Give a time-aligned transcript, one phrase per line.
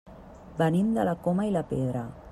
[0.61, 2.07] Venim de la Coma i la Pedra.